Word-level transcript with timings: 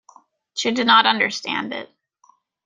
She 0.55 0.71
did 0.71 0.87
not 0.87 1.05
understand 1.05 1.73
it. 1.73 1.87